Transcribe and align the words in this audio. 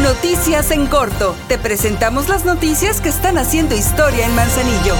Noticias 0.00 0.70
en 0.70 0.86
corto. 0.86 1.36
Te 1.48 1.58
presentamos 1.58 2.30
las 2.30 2.46
noticias 2.46 3.02
que 3.02 3.10
están 3.10 3.36
haciendo 3.36 3.74
historia 3.74 4.24
en 4.24 4.34
Manzanillo. 4.34 4.94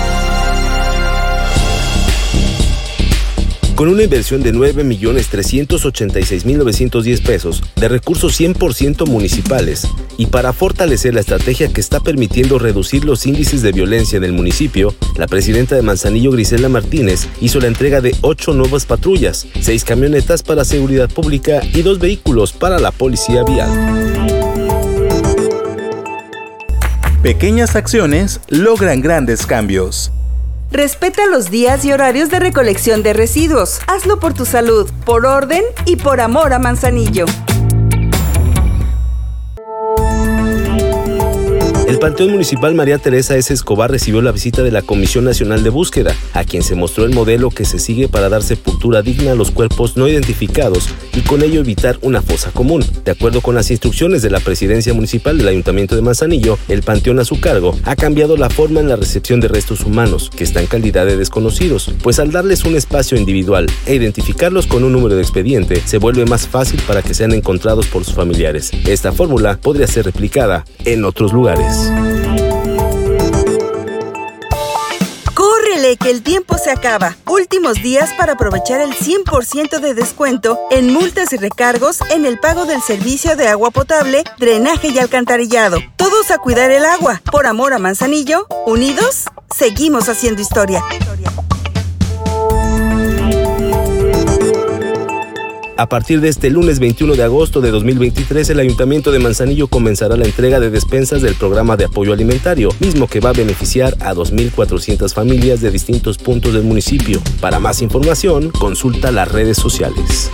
Con 3.74 3.88
una 3.88 4.02
inversión 4.02 4.42
de 4.42 4.52
9.386.910 4.52 7.22
pesos 7.22 7.62
de 7.74 7.88
recursos 7.88 8.38
100% 8.38 9.08
municipales 9.08 9.88
y 10.18 10.26
para 10.26 10.52
fortalecer 10.52 11.14
la 11.14 11.20
estrategia 11.20 11.72
que 11.72 11.80
está 11.80 12.00
permitiendo 12.00 12.58
reducir 12.58 13.06
los 13.06 13.24
índices 13.24 13.62
de 13.62 13.72
violencia 13.72 14.18
en 14.18 14.24
el 14.24 14.34
municipio, 14.34 14.94
la 15.16 15.26
presidenta 15.26 15.74
de 15.74 15.80
Manzanillo, 15.80 16.32
Grisela 16.32 16.68
Martínez, 16.68 17.28
hizo 17.40 17.60
la 17.60 17.68
entrega 17.68 18.02
de 18.02 18.14
ocho 18.20 18.52
nuevas 18.52 18.84
patrullas, 18.84 19.46
seis 19.58 19.84
camionetas 19.84 20.42
para 20.42 20.66
seguridad 20.66 21.08
pública 21.08 21.62
y 21.72 21.80
dos 21.80 21.98
vehículos 21.98 22.52
para 22.52 22.78
la 22.78 22.90
policía 22.90 23.42
vial. 23.42 24.21
Pequeñas 27.22 27.76
acciones 27.76 28.40
logran 28.48 29.00
grandes 29.00 29.46
cambios. 29.46 30.10
Respeta 30.72 31.24
los 31.28 31.52
días 31.52 31.84
y 31.84 31.92
horarios 31.92 32.30
de 32.30 32.40
recolección 32.40 33.04
de 33.04 33.12
residuos. 33.12 33.78
Hazlo 33.86 34.18
por 34.18 34.34
tu 34.34 34.44
salud, 34.44 34.90
por 35.04 35.24
orden 35.24 35.62
y 35.86 35.94
por 35.94 36.20
amor 36.20 36.52
a 36.52 36.58
Manzanillo. 36.58 37.26
Panteón 42.02 42.32
Municipal 42.32 42.74
María 42.74 42.98
Teresa 42.98 43.36
S. 43.36 43.54
Escobar 43.54 43.88
recibió 43.88 44.22
la 44.22 44.32
visita 44.32 44.64
de 44.64 44.72
la 44.72 44.82
Comisión 44.82 45.24
Nacional 45.24 45.62
de 45.62 45.70
Búsqueda, 45.70 46.16
a 46.32 46.42
quien 46.42 46.64
se 46.64 46.74
mostró 46.74 47.04
el 47.04 47.14
modelo 47.14 47.50
que 47.50 47.64
se 47.64 47.78
sigue 47.78 48.08
para 48.08 48.28
dar 48.28 48.42
sepultura 48.42 49.02
digna 49.02 49.30
a 49.30 49.34
los 49.36 49.52
cuerpos 49.52 49.96
no 49.96 50.08
identificados 50.08 50.88
y 51.14 51.20
con 51.20 51.44
ello 51.44 51.60
evitar 51.60 52.00
una 52.02 52.20
fosa 52.20 52.50
común. 52.50 52.84
De 53.04 53.12
acuerdo 53.12 53.40
con 53.40 53.54
las 53.54 53.70
instrucciones 53.70 54.20
de 54.20 54.30
la 54.30 54.40
Presidencia 54.40 54.92
Municipal 54.92 55.38
del 55.38 55.46
Ayuntamiento 55.46 55.94
de 55.94 56.02
Manzanillo, 56.02 56.58
el 56.66 56.82
panteón 56.82 57.20
a 57.20 57.24
su 57.24 57.38
cargo 57.38 57.78
ha 57.84 57.94
cambiado 57.94 58.36
la 58.36 58.50
forma 58.50 58.80
en 58.80 58.88
la 58.88 58.96
recepción 58.96 59.38
de 59.38 59.46
restos 59.46 59.82
humanos, 59.82 60.28
que 60.36 60.42
están 60.42 60.64
en 60.64 60.68
calidad 60.68 61.06
de 61.06 61.16
desconocidos, 61.16 61.94
pues 62.02 62.18
al 62.18 62.32
darles 62.32 62.64
un 62.64 62.74
espacio 62.74 63.16
individual 63.16 63.68
e 63.86 63.94
identificarlos 63.94 64.66
con 64.66 64.82
un 64.82 64.92
número 64.92 65.14
de 65.14 65.22
expediente, 65.22 65.80
se 65.84 65.98
vuelve 65.98 66.26
más 66.26 66.48
fácil 66.48 66.82
para 66.84 67.02
que 67.02 67.14
sean 67.14 67.30
encontrados 67.30 67.86
por 67.86 68.04
sus 68.04 68.14
familiares. 68.14 68.72
Esta 68.86 69.12
fórmula 69.12 69.56
podría 69.62 69.86
ser 69.86 70.06
replicada 70.06 70.64
en 70.84 71.04
otros 71.04 71.32
lugares. 71.32 71.91
¡Córrele 75.82 75.96
que 75.96 76.10
el 76.10 76.22
tiempo 76.22 76.58
se 76.58 76.70
acaba! 76.70 77.16
Últimos 77.26 77.82
días 77.82 78.14
para 78.16 78.34
aprovechar 78.34 78.80
el 78.80 78.92
100% 78.92 79.80
de 79.80 79.94
descuento 79.94 80.56
en 80.70 80.92
multas 80.92 81.32
y 81.32 81.38
recargos 81.38 82.02
en 82.12 82.24
el 82.24 82.38
pago 82.38 82.66
del 82.66 82.80
servicio 82.80 83.34
de 83.34 83.48
agua 83.48 83.72
potable, 83.72 84.22
drenaje 84.38 84.90
y 84.90 85.00
alcantarillado. 85.00 85.80
Todos 85.96 86.30
a 86.30 86.38
cuidar 86.38 86.70
el 86.70 86.84
agua. 86.84 87.20
Por 87.32 87.48
amor 87.48 87.72
a 87.72 87.80
Manzanillo, 87.80 88.46
unidos, 88.64 89.24
seguimos 89.52 90.08
haciendo 90.08 90.40
historia. 90.40 90.84
A 95.76 95.88
partir 95.88 96.20
de 96.20 96.28
este 96.28 96.50
lunes 96.50 96.78
21 96.78 97.14
de 97.14 97.22
agosto 97.22 97.60
de 97.62 97.70
2023, 97.70 98.50
el 98.50 98.60
Ayuntamiento 98.60 99.10
de 99.10 99.18
Manzanillo 99.18 99.68
comenzará 99.68 100.16
la 100.16 100.26
entrega 100.26 100.60
de 100.60 100.70
despensas 100.70 101.22
del 101.22 101.34
programa 101.34 101.76
de 101.76 101.86
apoyo 101.86 102.12
alimentario, 102.12 102.68
mismo 102.78 103.06
que 103.06 103.20
va 103.20 103.30
a 103.30 103.32
beneficiar 103.32 103.96
a 104.00 104.12
2.400 104.14 105.14
familias 105.14 105.62
de 105.62 105.70
distintos 105.70 106.18
puntos 106.18 106.52
del 106.52 106.64
municipio. 106.64 107.22
Para 107.40 107.58
más 107.58 107.80
información, 107.80 108.50
consulta 108.50 109.10
las 109.10 109.32
redes 109.32 109.56
sociales. 109.56 110.30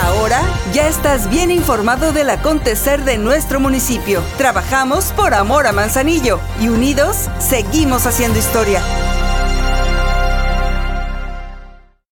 Ahora 0.00 0.40
ya 0.72 0.88
estás 0.88 1.28
bien 1.28 1.50
informado 1.50 2.12
del 2.12 2.30
acontecer 2.30 3.04
de 3.04 3.18
nuestro 3.18 3.58
municipio. 3.58 4.22
Trabajamos 4.36 5.06
por 5.06 5.34
amor 5.34 5.66
a 5.66 5.72
Manzanillo 5.72 6.38
y 6.60 6.68
unidos 6.68 7.28
seguimos 7.40 8.06
haciendo 8.06 8.38
historia. 8.38 8.80